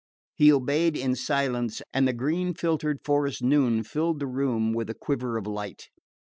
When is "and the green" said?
1.93-2.55